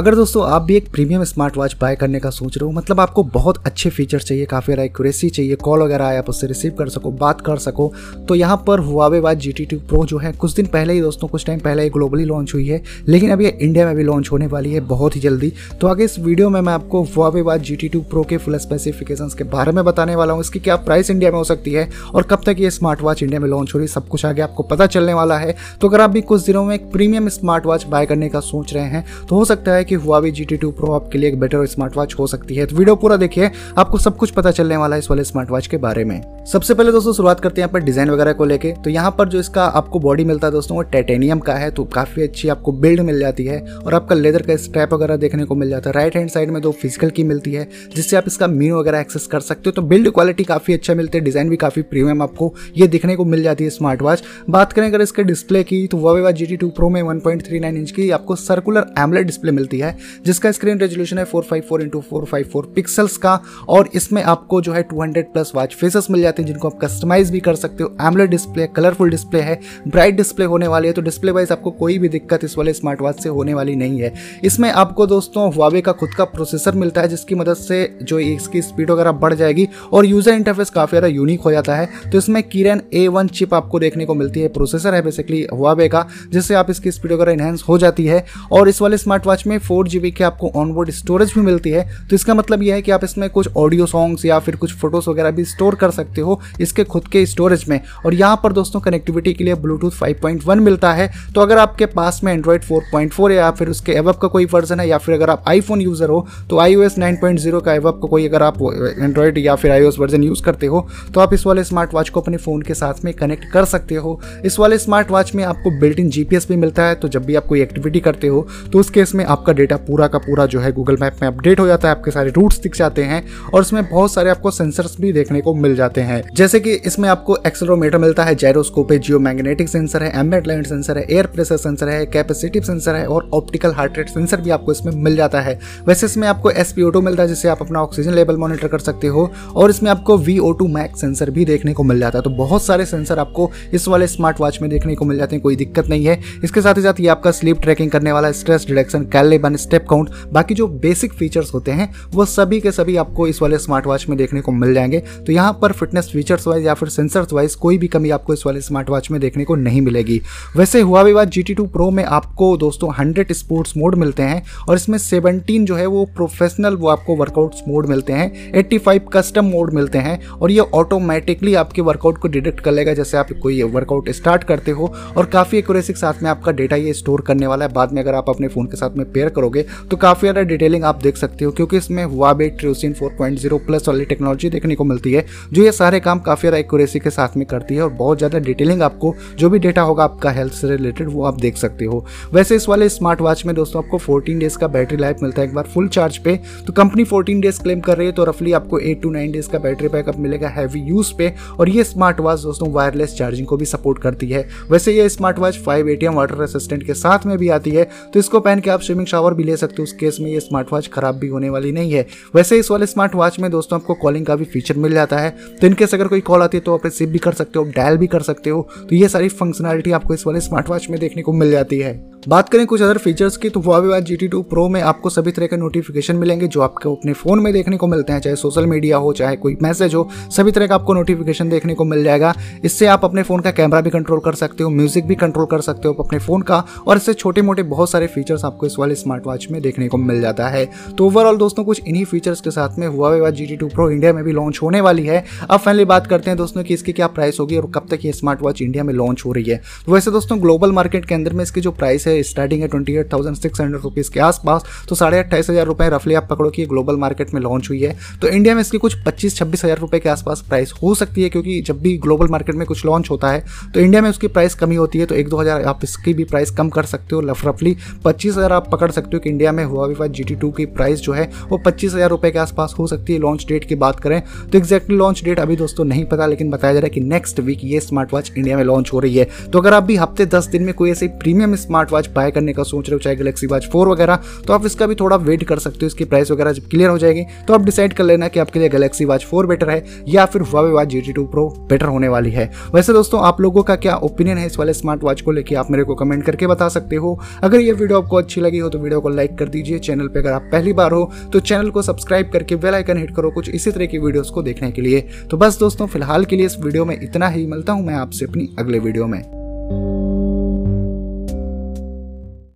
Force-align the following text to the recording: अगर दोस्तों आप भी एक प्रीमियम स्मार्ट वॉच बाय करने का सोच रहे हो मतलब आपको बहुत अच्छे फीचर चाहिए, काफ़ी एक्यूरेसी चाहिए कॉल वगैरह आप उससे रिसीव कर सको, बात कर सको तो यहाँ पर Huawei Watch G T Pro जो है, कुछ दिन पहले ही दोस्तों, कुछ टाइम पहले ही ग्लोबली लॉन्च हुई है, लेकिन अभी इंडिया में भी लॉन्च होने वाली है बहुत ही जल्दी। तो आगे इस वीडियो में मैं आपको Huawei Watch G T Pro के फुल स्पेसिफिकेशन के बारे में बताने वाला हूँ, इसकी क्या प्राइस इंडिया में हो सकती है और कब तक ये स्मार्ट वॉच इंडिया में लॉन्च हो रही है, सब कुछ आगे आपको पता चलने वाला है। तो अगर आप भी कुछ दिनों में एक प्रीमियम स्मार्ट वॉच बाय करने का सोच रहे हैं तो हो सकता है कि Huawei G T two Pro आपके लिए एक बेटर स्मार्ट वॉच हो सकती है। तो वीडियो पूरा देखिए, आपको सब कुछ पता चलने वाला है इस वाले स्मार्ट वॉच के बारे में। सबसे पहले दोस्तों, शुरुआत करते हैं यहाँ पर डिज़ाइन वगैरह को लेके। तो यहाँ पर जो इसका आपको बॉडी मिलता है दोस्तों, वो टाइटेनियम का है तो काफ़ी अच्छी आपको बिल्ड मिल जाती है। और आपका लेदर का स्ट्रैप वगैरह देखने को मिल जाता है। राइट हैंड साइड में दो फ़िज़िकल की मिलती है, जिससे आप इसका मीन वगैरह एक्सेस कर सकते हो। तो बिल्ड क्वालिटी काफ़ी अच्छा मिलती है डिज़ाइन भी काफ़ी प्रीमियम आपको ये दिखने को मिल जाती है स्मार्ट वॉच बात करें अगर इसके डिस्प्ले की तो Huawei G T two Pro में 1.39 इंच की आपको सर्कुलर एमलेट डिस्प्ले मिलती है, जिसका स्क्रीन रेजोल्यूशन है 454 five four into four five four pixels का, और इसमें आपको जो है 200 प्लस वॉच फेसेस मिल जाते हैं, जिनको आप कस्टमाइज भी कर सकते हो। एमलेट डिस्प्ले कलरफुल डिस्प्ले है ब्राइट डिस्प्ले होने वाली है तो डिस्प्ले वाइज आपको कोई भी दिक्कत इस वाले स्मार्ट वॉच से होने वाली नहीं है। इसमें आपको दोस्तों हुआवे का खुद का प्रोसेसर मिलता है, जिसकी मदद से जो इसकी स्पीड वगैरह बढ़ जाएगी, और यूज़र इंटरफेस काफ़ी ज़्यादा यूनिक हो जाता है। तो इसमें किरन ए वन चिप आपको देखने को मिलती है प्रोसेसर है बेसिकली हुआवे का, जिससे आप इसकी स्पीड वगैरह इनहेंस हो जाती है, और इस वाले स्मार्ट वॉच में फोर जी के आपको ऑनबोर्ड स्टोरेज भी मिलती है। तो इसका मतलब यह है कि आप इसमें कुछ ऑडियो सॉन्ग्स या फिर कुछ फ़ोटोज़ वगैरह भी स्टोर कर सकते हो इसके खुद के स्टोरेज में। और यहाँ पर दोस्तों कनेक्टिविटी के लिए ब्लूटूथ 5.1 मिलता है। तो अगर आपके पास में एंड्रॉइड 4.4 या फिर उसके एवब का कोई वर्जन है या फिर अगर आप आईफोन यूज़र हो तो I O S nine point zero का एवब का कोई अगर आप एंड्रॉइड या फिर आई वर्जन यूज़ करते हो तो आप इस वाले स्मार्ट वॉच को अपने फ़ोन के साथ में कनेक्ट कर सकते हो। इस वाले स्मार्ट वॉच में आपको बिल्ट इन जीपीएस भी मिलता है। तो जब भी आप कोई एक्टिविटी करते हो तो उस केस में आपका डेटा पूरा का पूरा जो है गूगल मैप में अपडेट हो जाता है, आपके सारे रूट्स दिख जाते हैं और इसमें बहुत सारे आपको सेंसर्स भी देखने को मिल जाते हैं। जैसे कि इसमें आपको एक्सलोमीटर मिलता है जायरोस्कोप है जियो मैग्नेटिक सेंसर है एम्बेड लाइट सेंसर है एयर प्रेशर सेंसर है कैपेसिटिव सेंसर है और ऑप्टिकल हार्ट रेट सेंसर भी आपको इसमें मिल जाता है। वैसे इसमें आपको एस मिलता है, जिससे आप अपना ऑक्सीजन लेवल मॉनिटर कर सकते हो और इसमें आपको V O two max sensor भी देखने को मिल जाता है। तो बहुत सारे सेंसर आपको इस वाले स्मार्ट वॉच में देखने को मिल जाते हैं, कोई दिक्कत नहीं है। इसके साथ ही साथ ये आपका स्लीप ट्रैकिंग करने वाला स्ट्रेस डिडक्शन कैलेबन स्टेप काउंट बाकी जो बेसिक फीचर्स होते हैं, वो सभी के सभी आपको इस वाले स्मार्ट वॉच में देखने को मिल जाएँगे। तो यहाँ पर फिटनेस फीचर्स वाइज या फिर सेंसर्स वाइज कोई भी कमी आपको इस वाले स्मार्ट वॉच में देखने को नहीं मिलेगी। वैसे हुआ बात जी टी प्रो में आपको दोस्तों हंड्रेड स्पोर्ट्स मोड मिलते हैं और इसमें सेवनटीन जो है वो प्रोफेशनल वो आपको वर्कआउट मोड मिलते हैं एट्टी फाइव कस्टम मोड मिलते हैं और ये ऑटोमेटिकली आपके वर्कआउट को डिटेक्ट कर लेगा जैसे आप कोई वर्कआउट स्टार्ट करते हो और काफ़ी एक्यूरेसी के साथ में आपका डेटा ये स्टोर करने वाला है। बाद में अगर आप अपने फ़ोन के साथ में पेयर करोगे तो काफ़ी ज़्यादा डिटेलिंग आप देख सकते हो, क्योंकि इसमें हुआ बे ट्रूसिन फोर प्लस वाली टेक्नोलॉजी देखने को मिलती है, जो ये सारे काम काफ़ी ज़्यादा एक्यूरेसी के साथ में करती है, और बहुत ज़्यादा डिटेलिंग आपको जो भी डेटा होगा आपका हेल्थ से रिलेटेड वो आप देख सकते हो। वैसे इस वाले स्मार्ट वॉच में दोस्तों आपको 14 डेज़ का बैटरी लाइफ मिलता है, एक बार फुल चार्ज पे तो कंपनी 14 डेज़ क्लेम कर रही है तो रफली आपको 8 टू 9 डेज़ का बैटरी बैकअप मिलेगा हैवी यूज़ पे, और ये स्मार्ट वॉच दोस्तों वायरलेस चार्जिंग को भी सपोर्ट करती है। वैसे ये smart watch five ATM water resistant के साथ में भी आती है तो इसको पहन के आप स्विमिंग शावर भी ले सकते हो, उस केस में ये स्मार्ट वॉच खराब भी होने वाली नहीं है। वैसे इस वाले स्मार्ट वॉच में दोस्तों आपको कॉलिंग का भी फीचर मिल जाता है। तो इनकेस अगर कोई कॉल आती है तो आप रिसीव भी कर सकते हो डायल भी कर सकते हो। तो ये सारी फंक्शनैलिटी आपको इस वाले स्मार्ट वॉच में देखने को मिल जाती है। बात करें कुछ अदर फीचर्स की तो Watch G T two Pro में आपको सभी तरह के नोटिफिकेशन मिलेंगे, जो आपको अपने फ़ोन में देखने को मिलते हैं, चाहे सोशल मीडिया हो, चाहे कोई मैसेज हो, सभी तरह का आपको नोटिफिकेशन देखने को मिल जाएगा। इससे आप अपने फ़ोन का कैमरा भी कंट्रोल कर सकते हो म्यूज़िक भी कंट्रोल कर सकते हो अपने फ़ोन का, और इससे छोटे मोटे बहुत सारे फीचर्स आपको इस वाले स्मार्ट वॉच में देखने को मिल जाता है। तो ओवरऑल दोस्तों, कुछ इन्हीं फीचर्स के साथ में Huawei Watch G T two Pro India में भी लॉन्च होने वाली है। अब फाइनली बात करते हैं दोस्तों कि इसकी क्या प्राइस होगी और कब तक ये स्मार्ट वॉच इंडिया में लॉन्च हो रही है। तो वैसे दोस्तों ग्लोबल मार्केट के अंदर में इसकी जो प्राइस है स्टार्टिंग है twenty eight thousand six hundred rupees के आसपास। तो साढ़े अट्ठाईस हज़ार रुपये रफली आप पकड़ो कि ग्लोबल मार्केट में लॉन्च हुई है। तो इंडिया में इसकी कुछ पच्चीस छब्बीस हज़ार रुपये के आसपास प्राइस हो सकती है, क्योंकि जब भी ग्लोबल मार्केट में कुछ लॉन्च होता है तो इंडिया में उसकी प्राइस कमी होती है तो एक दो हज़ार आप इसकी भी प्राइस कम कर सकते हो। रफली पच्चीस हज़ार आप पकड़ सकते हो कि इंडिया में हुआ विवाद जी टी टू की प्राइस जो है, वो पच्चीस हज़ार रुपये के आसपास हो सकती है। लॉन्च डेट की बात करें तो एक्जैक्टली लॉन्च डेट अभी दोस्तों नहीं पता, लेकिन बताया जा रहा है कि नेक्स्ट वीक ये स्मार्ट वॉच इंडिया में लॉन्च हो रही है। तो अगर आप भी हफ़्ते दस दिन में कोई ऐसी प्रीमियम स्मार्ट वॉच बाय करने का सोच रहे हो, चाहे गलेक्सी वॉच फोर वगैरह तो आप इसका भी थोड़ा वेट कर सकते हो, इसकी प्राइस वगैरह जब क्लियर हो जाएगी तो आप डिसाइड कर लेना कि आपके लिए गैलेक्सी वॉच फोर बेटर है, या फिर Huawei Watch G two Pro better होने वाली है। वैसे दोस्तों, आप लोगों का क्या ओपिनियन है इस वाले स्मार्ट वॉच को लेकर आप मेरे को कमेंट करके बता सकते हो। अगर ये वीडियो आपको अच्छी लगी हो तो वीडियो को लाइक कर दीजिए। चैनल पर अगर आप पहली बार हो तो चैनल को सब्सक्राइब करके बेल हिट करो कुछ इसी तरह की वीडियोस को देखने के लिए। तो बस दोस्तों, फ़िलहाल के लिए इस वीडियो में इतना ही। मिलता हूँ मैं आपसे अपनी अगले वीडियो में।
अगर 0.00 0.14
दोस्तों 0.14 0.44
आप 0.48 0.62
भी 0.62 0.76
एक 0.76 0.88
प्रीमियम 0.92 1.22
स्मार्ट 1.24 1.56
वॉच 1.56 1.74
बाय 1.80 1.96
करने 1.96 2.18
का 2.20 2.30
सोच 2.30 2.56
रहे 2.56 2.64
हो 2.66 2.72
मतलब 2.72 3.00
आपको 3.00 3.22
बहुत 3.24 3.56
अच्छे 3.66 3.90
फीचर 3.90 4.18
चाहिए, 4.18 4.44
काफ़ी 4.46 4.74
एक्यूरेसी 4.74 5.28
चाहिए 5.30 5.54
कॉल 5.56 5.82
वगैरह 5.82 6.18
आप 6.18 6.28
उससे 6.28 6.46
रिसीव 6.46 6.72
कर 6.78 6.88
सको, 6.88 7.10
बात 7.12 7.40
कर 7.40 7.58
सको 7.58 7.92
तो 8.28 8.34
यहाँ 8.34 8.56
पर 8.66 8.78
Huawei 8.80 9.18
Watch 9.20 9.36
G 9.36 9.52
T 9.52 9.64
Pro 9.66 10.04
जो 10.06 10.18
है, 10.18 10.32
कुछ 10.32 10.54
दिन 10.54 10.66
पहले 10.66 10.92
ही 10.92 11.00
दोस्तों, 11.00 11.28
कुछ 11.28 11.44
टाइम 11.46 11.58
पहले 11.60 11.82
ही 11.82 11.90
ग्लोबली 11.90 12.24
लॉन्च 12.24 12.54
हुई 12.54 12.66
है, 12.68 12.82
लेकिन 13.08 13.30
अभी 13.30 13.46
इंडिया 13.46 13.86
में 13.86 13.94
भी 13.96 14.02
लॉन्च 14.02 14.30
होने 14.32 14.46
वाली 14.46 14.72
है 14.72 14.80
बहुत 14.86 15.16
ही 15.16 15.20
जल्दी। 15.20 15.52
तो 15.80 15.86
आगे 15.86 16.04
इस 16.04 16.18
वीडियो 16.18 16.48
में 16.50 16.60
मैं 16.60 16.72
आपको 16.72 17.02
Huawei 17.06 17.42
Watch 17.42 17.60
G 17.60 17.76
T 17.76 17.88
Pro 17.88 18.22
के 18.22 18.36
फुल 18.36 18.56
स्पेसिफिकेशन 18.58 19.28
के 19.38 19.44
बारे 19.46 19.72
में 19.72 19.84
बताने 19.84 20.16
वाला 20.16 20.32
हूँ, 20.32 20.40
इसकी 20.40 20.60
क्या 20.60 20.76
प्राइस 20.78 21.10
इंडिया 21.10 21.30
में 21.30 21.38
हो 21.38 21.44
सकती 21.44 21.72
है 21.72 21.88
और 22.14 22.22
कब 22.22 22.42
तक 22.46 22.60
ये 22.60 22.70
स्मार्ट 22.70 23.02
वॉच 23.02 23.22
इंडिया 23.22 23.40
में 23.40 23.48
लॉन्च 23.48 23.74
हो 23.74 23.78
रही 23.78 23.88
है, 23.88 23.92
सब 23.94 24.08
कुछ 24.08 24.26
आगे 24.26 24.42
आपको 24.42 24.62
पता 24.64 24.86
चलने 24.88 25.14
वाला 25.14 25.38
है। 25.38 25.56
तो 25.80 25.88
अगर 25.88 26.00
आप 26.00 26.10
भी 26.10 26.20
कुछ 26.22 26.46
दिनों 26.46 26.64
में 26.64 26.74
एक 26.74 26.90
प्रीमियम 26.92 27.28
स्मार्ट 27.30 27.66
वॉच 27.66 27.86
बाय 27.86 28.06
करने 28.06 28.28
का 28.28 28.40
सोच 28.42 28.74
रहे 28.74 28.84
हैं 28.86 29.04
तो 29.28 29.36
हो 29.36 29.44
सकता 29.44 29.72
है 29.72 29.84
कि 29.90 29.94
Huawei 29.96 30.30
G 30.30 30.44
T 30.44 30.56
two 30.56 30.70
Pro 30.72 30.92
आपके 30.94 31.18
लिए 31.18 31.28
एक 31.28 31.38
बेटर 31.40 31.66
स्मार्ट 31.68 31.96
वॉच 31.96 32.14
हो 32.18 32.26
सकती 32.26 32.54
है। 32.54 32.66
तो 32.66 32.76
वीडियो 32.76 32.96
पूरा 32.96 33.16
देखिए, 33.16 33.50
आपको 33.78 33.98
सब 33.98 34.16
कुछ 34.16 34.30
पता 34.30 34.50
चलने 34.50 34.76
वाला 34.76 34.96
है 34.96 35.00
इस 35.00 35.10
वाले 35.10 35.24
स्मार्ट 35.24 35.50
वॉच 35.50 35.66
के 35.66 35.76
बारे 35.78 36.04
में। 36.04 36.20
सबसे 36.46 36.74
पहले 36.74 36.92
दोस्तों, 36.92 37.12
शुरुआत 37.12 37.40
करते 37.40 37.60
हैं 37.60 37.66
यहाँ 37.66 37.72
पर 37.72 37.84
डिज़ाइन 37.84 38.10
वगैरह 38.10 38.32
को 38.32 38.44
लेके। 38.44 38.72
तो 38.74 38.90
यहाँ 38.90 39.10
पर 39.18 39.28
जो 39.28 39.40
इसका 39.40 39.64
आपको 39.64 39.98
बॉडी 40.00 40.24
मिलता 40.24 40.46
है 40.46 40.52
दोस्तों, 40.52 40.76
वो 40.76 40.82
टाइटेनियम 40.84 41.38
का 41.40 41.54
है 41.54 41.70
तो 41.70 41.84
काफ़ी 41.94 42.22
अच्छी 42.22 42.48
आपको 42.48 42.72
बिल्ड 42.74 43.00
मिल 43.00 43.18
जाती 43.20 43.44
है। 43.44 43.60
और 43.76 43.94
आपका 43.94 44.14
लेदर 44.14 44.42
का 44.42 44.56
स्ट्रैप 44.58 44.92
वगैरह 44.94 45.16
देखने 45.16 45.44
को 45.44 45.54
मिल 45.54 45.70
जाता 45.70 45.90
है। 45.90 45.94
राइट 45.94 46.16
हैंड 46.16 46.30
साइड 46.30 46.50
में 46.50 46.60
दो 46.62 46.72
फ़िज़िकल 46.72 47.10
की 47.10 47.24
मिलती 47.24 47.52
है, 47.52 47.68
जिससे 47.94 48.16
आप 48.16 48.24
इसका 48.26 48.46
मीन 48.48 48.72
वगैरह 48.72 49.00
एक्सेस 49.00 49.26
कर 49.26 49.40
सकते 49.40 49.70
हो। 49.70 49.72
तो 49.72 49.82
बिल्ड 49.84 50.10
क्वालिटी 50.10 50.44
काफ़ी 50.44 50.74
अच्छा 50.74 50.94
मिलती 50.94 51.18
है 51.18 51.24
डिज़ाइन 51.24 51.50
भी 51.50 51.56
काफ़ी 51.56 51.82
प्रीमियम 51.84 52.22
आपको 52.22 52.52
ये 52.76 52.86
दिखने 52.88 53.16
को 53.16 53.24
मिल 53.26 53.42
जाती 53.42 53.64
है 53.64 53.70
स्मार्ट 53.70 54.02
वॉच 54.02 54.22
बात 54.50 54.72
करें 54.72 54.86
अगर 54.86 55.00
इसके 55.00 55.22
डिस्प्ले 55.24 55.62
की 55.64 55.86
तो 55.86 55.98
Huawei 55.98 56.30
G 56.30 56.46
T 56.46 56.56
two 56.56 56.68
Pro 56.70 56.88
में 56.88 57.02
1.39 57.02 57.76
इंच 57.76 57.90
की 57.90 58.10
आपको 58.10 58.36
सर्कुलर 58.36 58.86
एमलेट 58.98 59.26
डिस्प्ले 59.26 59.52
मिलती 59.52 59.69
है, 59.78 59.96
जिसका 60.24 60.52
स्क्रीन 60.52 60.78
रेजोल्यूशन 60.78 61.18
है 61.18 61.24
454 61.24 61.42
five 61.42 61.62
four 61.68 61.82
into 61.82 62.00
four 62.00 62.24
five 62.24 62.48
four 62.52 62.72
pixels 62.76 63.16
का, 63.16 63.38
और 63.68 63.88
इसमें 63.94 64.22
आपको 64.24 64.60
जो 64.60 64.72
है 64.72 64.82
200 64.84 65.32
प्लस 65.32 65.52
वॉच 65.54 65.74
फेसेस 65.74 66.06
मिल 66.10 66.22
जाते 66.22 66.42
हैं, 66.42 66.46
जिनको 66.46 66.68
आप 66.68 66.78
कस्टमाइज 66.82 67.30
भी 67.30 67.40
कर 67.40 67.54
सकते 67.56 67.84
हो। 67.84 67.96
एमलेट 68.02 68.30
डिस्प्ले 68.30 68.66
कलरफुल 68.66 69.10
डिस्प्ले 69.10 69.40
है 69.40 69.58
ब्राइट 69.88 70.16
डिस्प्ले 70.16 70.44
होने 70.44 70.68
वाली 70.68 70.88
है 70.88 70.94
तो 70.94 71.02
डिस्प्ले 71.02 71.32
वाइज 71.32 71.52
आपको 71.52 71.70
कोई 71.72 71.98
भी 71.98 72.08
दिक्कत 72.08 72.44
इस 72.44 72.56
वाले 72.58 72.72
स्मार्ट 72.72 73.00
वॉच 73.00 73.22
से 73.22 73.28
होने 73.28 73.54
वाली 73.54 73.76
नहीं 73.76 74.00
है। 74.00 74.12
इसमें 74.44 74.70
आपको 74.70 75.06
दोस्तों 75.06 75.52
हुआवे 75.54 75.80
का 75.80 75.92
खुद 75.92 76.14
का 76.14 76.24
प्रोसेसर 76.26 76.74
मिलता 76.74 77.00
है, 77.00 77.08
जिसकी 77.08 77.34
मदद 77.34 77.54
से 77.56 77.98
जो 78.02 78.18
इसकी 78.18 78.62
स्पीड 78.62 78.90
वगैरह 78.90 79.12
बढ़ 79.14 79.34
जाएगी, 79.34 79.68
और 79.92 80.06
यूज़र 80.06 80.32
इंटरफेस 80.32 80.70
काफ़ी 80.70 80.90
ज़्यादा 80.90 81.06
यूनिक 81.08 81.40
हो 81.40 81.50
जाता 81.50 81.76
है। 81.76 81.88
तो 82.10 82.18
इसमें 82.18 82.42
किरन 82.42 82.82
ए 82.94 83.06
वन 83.08 83.28
चिप 83.30 83.54
आपको 83.54 83.78
देखने 83.80 84.04
को 84.06 84.14
मिलती 84.14 84.40
है 84.40 84.48
प्रोसेसर 84.50 84.94
है 84.94 85.02
बेसिकली 85.02 85.46
हुआवे 85.52 85.88
का, 85.88 86.06
जिससे 86.30 86.54
आप 86.54 86.70
इसकी 86.70 86.90
स्पीड 86.90 87.12
वगैरह 87.12 87.32
इनहेंस 87.32 87.64
हो 87.68 87.78
जाती 87.78 88.06
है, 88.06 88.24
और 88.52 88.68
इस 88.68 88.80
वाले 88.82 88.96
स्मार्ट 88.98 89.26
वॉच 89.26 89.46
में 89.46 89.58
फोर 89.60 89.88
जी 89.88 90.10
के 90.10 90.24
आपको 90.24 90.50
ऑनबोर्ड 90.56 90.90
स्टोरेज 90.92 91.32
भी 91.34 91.40
मिलती 91.42 91.70
है। 91.70 91.88
तो 92.08 92.14
इसका 92.14 92.34
मतलब 92.34 92.62
यह 92.62 92.74
है 92.74 92.82
कि 92.82 92.90
आप 92.90 93.04
इसमें 93.04 93.28
कुछ 93.30 93.48
ऑडियो 93.56 93.86
सॉन्ग्स 93.86 94.24
या 94.24 94.38
फिर 94.38 94.56
कुछ 94.56 94.74
फ़ोटोज़ 94.76 95.08
वगैरह 95.10 95.30
भी 95.30 95.44
स्टोर 95.46 95.74
कर 95.74 95.90
सकते 95.90 96.20
हो 96.20 96.40
इसके 96.60 96.84
खुद 96.84 97.08
के 97.08 97.24
स्टोरेज 97.26 97.64
में। 97.68 97.80
और 98.06 98.14
यहाँ 98.14 98.40
पर 98.42 98.52
दोस्तों 98.52 98.80
कनेक्टिविटी 98.80 99.32
के 99.34 99.44
लिए 99.44 99.54
ब्लूटूथ 99.56 99.90
5.1 99.92 100.60
मिलता 100.60 100.92
है। 100.92 101.10
तो 101.34 101.40
अगर 101.40 101.58
आपके 101.58 101.86
पास 101.88 102.20
में 102.24 102.32
एंड्रॉइड 102.32 102.62
4.4 102.62 103.30
या 103.30 103.50
फिर 103.50 103.68
उसके 103.68 103.92
एवब 103.92 104.16
का 104.16 104.28
कोई 104.28 104.44
वर्जन 104.46 104.80
है 104.80 104.88
या 104.88 104.98
फिर 104.98 105.14
अगर 105.14 105.30
आप 105.30 105.44
आईफोन 105.48 105.80
यूज़र 105.80 106.08
हो 106.08 106.26
तो 106.50 106.58
I 106.58 106.74
O 106.74 106.82
S 106.82 106.98
nine 106.98 107.16
point 107.16 107.38
zero 107.38 107.60
का 107.60 107.74
एवब 107.74 108.00
का 108.02 108.08
कोई 108.08 108.26
अगर 108.28 108.42
आप 108.42 108.62
एंड्रॉइड 108.98 109.38
या 109.38 109.54
फिर 109.54 109.70
आई 109.70 109.88
वर्जन 109.98 110.22
यूज़ 110.24 110.42
करते 110.42 110.66
हो 110.66 110.86
तो 111.14 111.20
आप 111.20 111.34
इस 111.34 111.46
वाले 111.46 111.64
स्मार्ट 111.64 111.94
वॉच 111.94 112.08
को 112.08 112.20
अपने 112.20 112.36
फ़ोन 112.38 112.62
के 112.62 112.74
साथ 112.74 113.04
में 113.04 113.12
कनेक्ट 113.14 113.44
कर 113.52 113.64
सकते 113.66 113.94
हो। 113.94 114.20
इस 114.44 114.58
वाले 114.58 114.78
स्मार्ट 114.78 115.10
वॉच 115.10 115.34
में 115.34 115.42
आपको 115.44 115.70
बिल्ट 115.80 116.00
इन 116.00 116.10
जीपीएस 116.10 116.48
भी 116.48 116.56
मिलता 116.56 116.84
है। 116.84 116.94
तो 116.94 117.08
जब 117.08 117.24
भी 117.24 117.34
आप 117.34 117.46
कोई 117.46 117.60
एक्टिविटी 117.62 118.00
करते 118.00 118.28
हो 118.28 118.46
तो 118.72 118.78
उस 118.78 118.90
केस 118.90 119.14
में 119.14 119.24
आपका 119.26 119.49
डेटा 119.52 119.76
पूरा 119.78 120.06
का 120.08 120.18
पूरा 120.18 120.46
जो 120.46 120.60
है 120.60 120.72
गूगल 120.72 120.96
मैप 121.00 121.16
में 121.22 121.26
अपडेट 121.28 121.60
हो 121.60 121.66
जाता 121.66 121.88
है, 121.88 121.94
आपके 121.94 122.10
सारे 122.10 122.30
रूट्स 122.30 122.58
दिख 122.60 122.76
जाते 122.76 123.02
हैं 123.02 123.22
और 123.54 123.62
इसमें 123.62 123.82
बहुत 123.84 124.12
सारे 124.12 124.30
आपको 124.30 124.50
सेंसर्स 124.50 124.96
भी 125.00 125.12
देखने 125.12 125.40
को 125.40 125.54
मिल 125.54 125.74
जाते 125.76 126.00
हैं। 126.00 126.22
जैसे 126.34 126.60
कि 126.60 126.72
इसमें 126.86 127.08
आपको 127.08 127.36
एक्सलोमीटर 127.46 127.98
मिलता 127.98 128.24
है 128.24 128.34
जायरोस्कोप 128.34 128.92
है 128.92 128.98
जियो 128.98 129.18
मैग्नेटिक 129.20 129.68
सेंसर 129.68 130.02
है 130.02 130.12
एम्बेड 130.20 130.46
लाइट 130.46 130.66
सेंसर 130.66 130.98
है 130.98 131.06
एयर 131.06 131.26
प्रेशर 131.26 131.56
सेंसर 131.56 131.88
है 131.88 132.04
कैपेसिटिव 132.08 132.62
सेंसर 132.62 132.94
है 132.94 133.06
और 133.06 133.28
ऑप्टिकल 133.34 133.72
हार्ट 133.72 133.98
रेट 133.98 134.08
सेंसर 134.08 134.40
भी 134.40 134.50
आपको 134.50 134.72
इसमें 134.72 134.92
मिल 134.94 135.16
जाता 135.16 135.40
है। 135.40 135.58
वैसे 135.86 136.06
इसमें 136.06 136.26
आपको 136.28 136.50
एस 136.52 136.74
मिलता 136.78 137.22
है, 137.22 137.28
जिससे 137.28 137.48
आप 137.48 137.62
अपना 137.62 137.82
ऑक्सीजन 137.82 138.14
लेवल 138.14 138.36
मॉनिटर 138.36 138.68
कर 138.68 138.78
सकते 138.80 139.06
हो 139.06 139.30
और 139.56 139.70
इसमें 139.70 139.90
आपको 139.90 140.16
V 140.18 140.38
O 140.38 140.52
two 140.52 140.66
max 140.68 141.00
sensor 141.00 141.30
भी 141.30 141.44
देखने 141.44 141.72
को 141.72 141.82
मिल 141.82 142.00
जाता 142.00 142.18
है। 142.18 142.22
तो 142.22 142.30
बहुत 142.36 142.62
सारे 142.62 142.84
सेंसर 142.86 143.18
आपको 143.18 143.50
इस 143.74 143.88
वाले 143.88 144.06
स्मार्ट 144.06 144.40
वॉच 144.40 144.58
में 144.62 144.68
देखने 144.70 144.94
को 144.94 145.04
मिल 145.04 145.18
जाते 145.18 145.36
हैं, 145.36 145.42
कोई 145.42 145.56
दिक्कत 145.56 145.88
नहीं 145.88 146.06
है। 146.06 146.18
इसके 146.44 146.60
साथ 146.60 146.74
ही 146.74 146.82
साथ 146.82 147.00
ये 147.00 147.08
आपका 147.08 147.30
स्लीप 147.30 147.60
ट्रैकिंग 147.60 147.90
करने 147.90 148.12
वाला 148.12 148.30
स्ट्रेस 148.32 148.66
डिडक्शन 148.66 149.04
कैलेबन 149.40 149.56
स्टेप 149.56 149.86
काउंट 149.90 150.10
बाकी 150.32 150.54
जो 150.54 150.66
बेसिक 150.80 151.12
फीचर्स 151.12 151.52
होते 151.54 151.70
हैं, 151.70 151.90
वो 152.12 152.24
सभी 152.24 152.60
के 152.60 152.70
सभी 152.70 152.96
आपको 152.96 153.26
इस 153.26 153.40
वाले 153.42 153.58
स्मार्ट 153.58 153.86
वॉच 153.86 154.06
में 154.08 154.16
देखने 154.18 154.40
को 154.40 154.52
मिल 154.52 154.74
जाएँगे। 154.74 154.98
तो 155.26 155.32
यहाँ 155.32 155.58
पर 155.62 155.72
फिटनेस 155.72 156.10
फीचर्स 156.12 156.46
वाइज 156.46 156.66
या 156.66 156.74
फिर 156.74 156.88
सेंसर्स 156.88 157.32
वाइज 157.32 157.54
कोई 157.54 157.78
भी 157.78 157.88
कमी 157.88 158.10
आपको 158.10 158.34
इस 158.34 158.46
वाले 158.46 158.60
स्मार्ट 158.60 158.90
वॉच 158.90 159.10
में 159.10 159.20
देखने 159.20 159.44
को 159.44 159.54
नहीं 159.54 159.80
मिलेगी। 159.80 160.20
वैसे 160.56 160.80
हुआ 160.80 161.02
बात 161.04 161.28
जी 161.28 161.42
टी 161.42 161.54
प्रो 161.54 161.90
में 161.90 162.04
आपको 162.04 162.56
दोस्तों 162.56 162.92
हंड्रेड 162.94 163.32
स्पोर्ट्स 163.32 163.76
मोड 163.76 163.94
मिलते 163.94 164.22
हैं 164.22 164.42
और 164.68 164.76
इसमें 164.76 164.98
सेवनटीन 164.98 165.64
जो 165.64 165.76
है 165.76 165.86
वो 165.86 166.04
प्रोफेशनल 166.16 166.74
वो 166.74 166.88
आपको 166.88 167.16
वर्कआउट 167.16 167.54
मोड 167.68 167.86
मिलते 167.86 168.12
हैं 168.12 168.52
एट्टी 168.54 168.78
फाइव 168.78 169.08
कस्टम 169.12 169.44
मोड 169.44 169.72
मिलते 169.74 169.98
हैं 169.98 170.26
और 170.26 170.50
ये 170.50 170.60
ऑटोमेटिकली 170.74 171.54
आपके 171.54 171.82
वर्कआउट 171.82 172.18
को 172.18 172.28
डिटेक्ट 172.28 172.60
कर 172.60 172.72
लेगा 172.72 172.94
जैसे 172.94 173.16
आप 173.16 173.28
कोई 173.42 173.62
वर्कआउट 173.62 174.10
स्टार्ट 174.10 174.44
करते 174.44 174.70
हो 174.70 174.92
और 175.16 175.26
काफ़ी 175.26 175.58
एक्यूरेसी 175.58 175.92
के 175.92 176.00
साथ 176.00 176.22
में 176.22 176.30
आपका 176.30 176.52
डेटा 176.52 176.76
ये 176.76 176.92
स्टोर 176.92 177.20
करने 177.20 177.46
वाला 177.46 177.64
है। 177.64 177.72
बाद 177.72 177.92
में 177.92 178.02
अगर 178.02 178.14
आप 178.14 178.30
अपने 178.30 178.48
फ़ोन 178.48 178.66
के 178.66 178.76
साथ 178.76 178.96
में 178.96 179.10
पेयर 179.12 179.28
करोगे 179.30 179.64
तो 179.90 179.96
काफ़ी 179.98 180.20
ज़्यादा 180.20 180.42
डिटेलिंग 180.48 180.84
आप 180.84 181.02
देख 181.02 181.16
सकते 181.16 181.44
हो, 181.44 181.50
क्योंकि 181.52 181.76
इसमें 181.76 182.04
हुआ 182.04 182.32
बे 182.32 182.48
ट्रूसिन 182.60 182.92
फोर 182.92 183.16
प्लस 183.60 183.88
वाली 183.88 184.04
टेक्नोलॉजी 184.04 184.50
देखने 184.50 184.74
को 184.74 184.84
मिलती 184.84 185.12
है, 185.12 185.24
जो 185.52 185.62
ये 185.62 185.72
सारे 185.72 186.00
काम 186.00 186.20
काफ़ी 186.20 186.40
ज़्यादा 186.40 186.58
एक्यूरेसी 186.58 186.98
के 187.00 187.10
साथ 187.10 187.36
में 187.36 187.46
करती 187.46 187.74
है, 187.74 187.82
और 187.82 187.90
बहुत 187.94 188.18
ज़्यादा 188.18 188.38
डिटेलिंग 188.40 188.82
आपको 188.82 189.14
जो 189.38 189.50
भी 189.50 189.58
डेटा 189.58 189.82
होगा 189.82 190.04
आपका 190.04 190.30
हेल्थ 190.30 190.52
से 190.54 190.68
रिलेटेड 190.68 191.08
वो 191.10 191.24
आप 191.24 191.40
देख 191.40 191.56
सकते 191.56 191.84
हो। 191.84 192.04
वैसे 192.32 192.56
इस 192.56 192.68
वाले 192.68 192.88
स्मार्ट 192.88 193.20
वॉच 193.20 193.44
में 193.46 193.54
दोस्तों 193.54 193.82
आपको 193.82 193.98
14 194.00 194.38
डेज़ 194.40 194.58
का 194.58 194.66
बैटरी 194.68 194.98
लाइफ 194.98 195.22
मिलता 195.22 195.42
है, 195.42 195.48
एक 195.48 195.54
बार 195.54 195.68
फुल 195.74 195.88
चार्ज 195.90 196.16
पे 196.18 196.36
तो 196.66 196.72
कंपनी 196.72 197.04
14 197.06 197.40
डेज़ 197.40 197.60
क्लेम 197.62 197.80
कर 197.80 197.96
रही 197.96 198.06
है 198.06 198.12
तो 198.12 198.24
रफली 198.24 198.52
आपको 198.52 198.80
8 198.80 199.02
टू 199.02 199.10
9 199.12 199.32
डेज़ 199.32 199.48
का 199.50 199.58
बैटरी 199.60 199.88
बैकअप 199.88 200.18
मिलेगा 200.18 200.48
हैवी 200.50 200.80
यूज़ 200.82 201.12
पे, 201.18 201.32
और 201.58 201.68
ये 201.68 201.84
स्मार्ट 201.84 202.20
वॉच 202.20 202.40
दोस्तों 202.40 202.70
वायरलेस 202.72 203.14
चार्जिंग 203.16 203.46
को 203.46 203.56
भी 203.56 203.66
सपोर्ट 203.66 203.98
करती 203.98 204.28
है। 204.28 204.46
वैसे 204.70 204.92
ये 204.92 205.08
smart 205.08 205.38
watch 205.38 205.58
five 205.60 205.88
ATM 205.90 206.14
water 206.14 206.42
resistant 206.42 206.86
के 206.86 206.94
साथ 206.96 207.26
में 207.26 207.36
भी 207.38 207.48
आती 207.50 207.70
है 207.70 207.88
तो 208.12 208.18
इसको 208.18 208.40
पहन 208.40 208.60
के 208.60 208.70
आप 208.70 208.80
स्विमिंग 208.82 209.06
शावर 209.20 209.34
भी 209.34 209.44
ले 209.44 209.56
सकते 209.56 209.74
हो, 209.78 209.82
उस 209.82 209.92
केस 209.92 210.16
में 210.20 210.30
ये 210.30 210.40
स्मार्ट 210.40 210.72
वॉच 210.72 210.86
खराब 210.88 211.14
भी 211.14 211.28
होने 211.28 211.48
वाली 211.50 211.72
नहीं 211.72 211.92
है। 211.92 212.06
वैसे 212.34 212.58
इस 212.58 212.70
वाले 212.70 212.86
स्मार्ट 212.86 213.14
वॉच 213.14 213.38
में 213.40 213.50
दोस्तों 213.50 213.78
आपको 213.80 213.94
कॉलिंग 213.94 214.26
का 214.26 214.36
भी 214.36 214.44
फीचर 214.44 214.76
मिल 214.76 214.92
जाता 214.92 215.18
है। 215.18 215.30
तो 215.60 215.66
इनकेस 215.66 215.94
अगर 215.94 216.08
कोई 216.08 216.20
कॉल 216.20 216.42
आती 216.42 216.56
है 216.56 216.60
तो 216.60 216.74
आप 216.74 216.84
रिसीव 216.84 217.08
भी 217.08 217.18
कर 217.18 217.32
सकते 217.32 217.58
हो 217.58 217.64
डायल 217.76 217.96
भी 217.96 218.06
कर 218.06 218.22
सकते 218.22 218.50
हो। 218.50 218.68
तो 218.80 218.96
ये 218.96 219.08
सारी 219.08 219.28
फंक्शनैलिटी 219.28 219.92
आपको 219.92 220.14
इस 220.14 220.26
वाले 220.26 220.40
स्मार्ट 220.40 220.68
वॉच 220.68 220.88
में 220.90 220.98
देखने 221.00 221.22
को 221.22 221.32
मिल 221.32 221.50
जाती 221.50 221.78
है। 221.78 221.94
बात 222.28 222.48
करें 222.48 222.64
कुछ 222.66 222.82
अदर 222.82 222.98
फीचर्स 222.98 223.36
की 223.36 223.48
तो 223.48 223.60
Watch 223.60 224.02
G 224.04 224.16
T 224.16 224.26
two 224.28 224.40
Pro 224.42 224.66
में 224.68 224.80
आपको 224.80 225.10
सभी 225.10 225.30
तरह 225.32 225.46
के 225.46 225.56
नोटिफिकेशन 225.56 226.16
मिलेंगे, 226.16 226.46
जो 226.46 226.60
आपको 226.60 226.94
अपने 226.94 227.12
फ़ोन 227.12 227.38
में 227.38 227.52
देखने 227.52 227.76
को 227.76 227.86
मिलते 227.86 228.12
हैं, 228.12 228.20
चाहे 228.20 228.36
सोशल 228.36 228.66
मीडिया 228.66 228.96
हो, 228.96 229.12
चाहे 229.12 229.36
कोई 229.36 229.56
मैसेज 229.62 229.94
हो, 229.94 230.08
सभी 230.30 230.52
तरह 230.52 230.66
का 230.66 230.74
आपको 230.74 230.94
नोटिफिकेशन 230.94 231.48
देखने 231.48 231.74
को 231.74 231.84
मिल 231.84 232.02
जाएगा। 232.04 232.34
इससे 232.64 232.86
आप 232.86 233.04
अपने 233.04 233.22
फ़ोन 233.22 233.40
का 233.40 233.50
कैमरा 233.50 233.80
भी 233.80 233.90
कंट्रोल 233.90 234.20
कर 234.20 234.34
सकते 234.34 234.64
हो 234.64 234.70
म्यूज़िक 234.70 235.06
भी 235.06 235.14
कंट्रोल 235.14 235.46
कर 235.46 235.60
सकते 235.60 235.88
हो 235.88 235.94
अपने 235.94 236.18
फ़ोन 236.18 236.42
का, 236.42 236.62
और 236.86 236.96
इससे 236.96 237.14
छोटे 237.14 237.42
मोटे 237.42 237.62
बहुत 237.64 237.90
सारे 237.90 238.06
फीचर्स 238.08 238.44
आपको 238.44 238.66
इस 238.66 238.76
वाले 238.78 238.94
स्मार्ट 238.94 239.26
वॉच 239.26 239.46
में 239.50 239.60
देखने 239.62 239.88
को 239.88 239.96
मिल 239.98 240.20
जाता 240.20 240.48
है। 240.48 240.64
तो 240.98 241.06
ओवरऑल 241.06 241.36
दोस्तों, 241.36 241.64
कुछ 241.64 241.80
इन्हीं 241.80 242.04
फीचर्स 242.04 242.40
के 242.40 242.50
साथ 242.50 242.78
में 242.78 242.86
Huawei 242.86 243.20
Watch 243.20 243.34
G 243.34 243.46
T 243.46 243.56
two 243.56 243.68
Pro 243.68 243.90
India 243.90 244.12
में 244.12 244.22
भी 244.24 244.32
लॉन्च 244.32 244.58
होने 244.62 244.80
वाली 244.80 245.06
है। 245.06 245.24
अब 245.42 245.58
फाइनली 245.58 245.84
बात 245.86 246.06
करते 246.06 246.30
हैं 246.30 246.36
दोस्तों 246.38 246.64
कि 246.64 246.74
इसकी 246.74 246.92
क्या 246.92 247.06
प्राइस 247.08 247.40
होगी 247.40 247.56
और 247.56 247.70
कब 247.74 247.86
तक 247.90 248.04
ये 248.04 248.12
स्मार्ट 248.12 248.42
वॉच 248.42 248.62
इंडिया 248.62 248.84
में 248.84 248.94
लॉन्च 248.94 249.22
हो 249.26 249.32
रही 249.32 249.44
है। 249.44 249.60
तो 249.86 249.92
वैसे 249.92 250.10
दोस्तों 250.10 250.40
ग्लोबल 250.42 250.72
मार्केट 250.72 251.06
के 251.06 251.14
अंदर 251.14 251.32
में 251.32 251.42
इसकी 251.42 251.60
जो 251.60 251.70
प्राइस 251.72 252.06
है 252.06 252.09
स्टार्टिंग 252.24 252.62
है 252.62 252.68
twenty 252.68 252.94
eight 252.94 253.12
thousand 253.12 253.36
six 253.36 253.60
hundred 253.60 253.82
rupees 253.82 254.10
के 254.10 254.20
आसपास। 254.22 254.64
तो 254.88 254.94
साढ़े 254.94 255.18
अट्ठाईस 255.18 255.50
हज़ार 255.50 255.66
रुपये 255.66 255.88
रफली 255.90 256.14
आप 256.14 256.26
पकड़ो 256.30 256.50
कि 256.50 256.66
ग्लोबल 256.66 256.96
मार्केट 256.98 257.34
में 257.34 257.40
लॉन्च 257.40 257.68
हुई 257.70 257.80
है। 257.80 257.96
तो 258.22 258.28
इंडिया 258.28 258.54
में 258.54 258.60
इसकी 258.60 258.78
कुछ 258.78 258.94
पच्चीस 259.04 259.36
छब्बीस 259.36 259.64
हज़ार 259.64 259.78
रुपये 259.78 260.00
के 260.00 260.08
आसपास 260.08 260.44
प्राइस 260.48 260.72
हो 260.82 260.94
सकती 260.94 261.22
है, 261.22 261.28
क्योंकि 261.30 261.60
जब 261.62 261.80
भी 261.80 261.96
ग्लोबल 261.98 262.28
मार्केट 262.28 262.56
में 262.56 262.66
कुछ 262.66 262.84
लॉन्च 262.86 263.10
होता 263.10 263.30
है 263.30 263.44
तो 263.74 263.80
इंडिया 263.80 264.02
में 264.02 264.08
उसकी 264.10 264.28
प्राइस 264.28 264.54
कमी 264.56 264.76
होती 264.76 264.98
है 264.98 265.06
तो 265.06 265.14
एक 265.14 265.28
दो 265.28 265.36
हज़ार 265.36 265.62
आप 265.64 265.80
इसकी 265.84 266.14
भी 266.14 266.24
प्राइस 266.26 266.50
कम 266.52 266.68
कर 266.70 266.84
सकते 266.86 267.14
हो। 267.14 267.20
रफली 267.22 267.76
पच्चीस 268.04 268.36
हज़ार 268.36 268.52
आप 268.52 268.70
पकड़ 268.72 268.90
सकते 268.90 269.16
हो 269.16 269.20
कि 269.20 269.30
इंडिया 269.30 269.52
में 269.52 269.64
हुआ 269.64 269.86
विवाद 269.88 270.12
जी 270.12 270.24
टी 270.24 270.34
टू 270.36 270.50
की 270.50 270.66
प्राइस 270.68 271.00
जो 271.00 271.12
है, 271.12 271.30
वो 271.48 271.58
पच्चीस 271.60 271.94
हज़ार 271.94 272.10
रुपये 272.10 272.30
के 272.30 272.38
आसपास 272.38 272.74
हो 272.78 272.86
सकती 272.86 273.12
है। 273.12 273.18
लॉन्च 273.20 273.44
डेट 273.48 273.64
की 273.64 273.74
बात 273.76 274.00
करें 274.00 274.20
तो 274.42 274.58
एक्जैक्टली 274.58 274.96
लॉन्च 274.96 275.22
डेट 275.24 275.40
अभी 275.40 275.56
दोस्तों 275.56 275.84
नहीं 275.84 276.04
पता, 276.06 276.26
लेकिन 276.26 276.50
बताया 276.50 276.74
जा 276.74 276.80
रहा 276.80 276.86
है 276.86 276.90
कि 276.90 277.00
नेक्स्ट 277.02 277.40
वीक 277.40 277.64
ये 277.64 277.80
स्मार्ट 277.80 278.12
वॉच 278.12 278.32
इंडिया 278.36 278.56
में 278.56 278.64
लॉन्च 278.64 278.90
हो 278.92 279.00
रही 279.00 279.16
है। 279.16 279.28
तो 279.52 279.58
अगर 279.58 279.74
आप 279.74 279.82
भी 279.82 279.96
हफ़्ते 279.96 280.26
दस 280.28 280.46
दिन 280.48 280.62
में 280.62 280.72
कोई 280.74 280.90
ऐसी 280.90 281.08
प्रीमियम 281.20 281.54
स्मार्ट 281.56 281.92
वॉच 281.92 281.99
बाय 282.08 282.30
करने 282.30 282.52
का 282.52 282.62
सोच 282.64 282.88
रहे 282.88 282.94
हो, 282.94 282.98
चाहे 283.00 283.16
गलेक्सी 283.16 283.46
वॉच 283.46 283.68
फोर 283.72 283.88
वगैरह 283.88 284.18
तो 284.46 284.52
आप 284.52 284.66
इसका 284.66 284.86
भी 284.86 284.94
थोड़ा 284.94 285.16
वेट 285.18 285.44
कर 285.44 285.58
सकते 285.58 285.78
हो, 285.78 285.86
इसकी 285.86 286.04
प्राइस 286.04 286.30
वगैरह 286.30 286.52
जब 286.52 286.68
क्लियर 286.70 286.90
हो 286.90 286.98
जाएगी 286.98 287.24
तो 287.48 287.54
आप 287.54 287.64
डिसाइड 287.64 287.92
कर 287.92 288.04
लेना 288.04 288.28
कि 288.28 288.40
आपके 288.40 288.58
लिए 288.58 288.68
गैलेक्सी 288.68 289.04
वॉच 289.04 289.24
फोर 289.24 289.46
बेटर 289.46 289.70
है, 289.70 289.84
या 290.08 290.26
फिर 290.26 290.42
Huawei 290.42 290.70
Watch 290.72 290.88
G 290.88 291.12
two 291.12 291.24
Pro 291.26 291.48
better 291.68 291.86
होने 291.86 292.08
वाली 292.08 292.30
है। 292.30 292.50
वैसे 292.74 292.92
दोस्तों, 292.92 293.20
आप 293.22 293.40
लोगों 293.40 293.62
का 293.62 293.76
क्या 293.76 293.96
ओपिनियन 293.98 294.38
है 294.38 294.46
इस 294.46 294.58
वाले 294.58 294.72
स्मार्ट 294.74 295.04
वॉच 295.04 295.20
को 295.20 295.30
लेकर 295.30 295.56
आप 295.56 295.70
मेरे 295.70 295.84
को 295.84 295.94
कमेंट 295.94 296.24
करके 296.24 296.46
बता 296.46 296.68
सकते 296.70 296.96
हो। 296.96 297.18
अगर 297.42 297.60
ये 297.60 297.72
वीडियो 297.72 298.00
आपको 298.00 298.16
अच्छी 298.16 298.40
लगी 298.40 298.58
हो 298.58 298.68
तो 298.68 298.78
वीडियो 298.78 299.00
को 299.00 299.08
लाइक 299.10 299.38
कर 299.38 299.48
दीजिए। 299.48 299.78
चैनल 299.80 300.08
पर 300.08 300.18
अगर 300.18 300.32
आप 300.32 300.48
पहली 300.52 300.72
बार 300.72 300.92
हो 300.92 301.10
तो 301.32 301.40
चैनल 301.40 301.70
को 301.70 301.82
सब्सक्राइब 301.82 302.30
करके 302.32 302.56
बेल 302.56 302.74
हिट 302.90 303.14
करो 303.16 303.30
कुछ 303.30 303.48
इसी 303.50 303.70
तरह 303.70 303.86
की 303.86 303.98
वीडियोस 303.98 304.30
को 304.30 304.42
देखने 304.42 304.70
के 304.70 304.82
लिए। 304.82 305.00
तो 305.30 305.36
बस 305.36 305.58
दोस्तों, 305.58 305.86
फ़िलहाल 305.86 306.24
के 306.24 306.36
लिए 306.36 306.46
इस 306.46 306.56
वीडियो 306.60 306.84
में 306.84 306.98
इतना 307.02 307.28
ही। 307.28 307.46
मिलता 307.46 307.72
हूँ 307.72 307.84
मैं 307.86 307.94
आपसे 307.96 308.24
अपनी 308.24 308.48
अगले 308.58 308.78
वीडियो 308.78 309.06
में। 309.06 309.20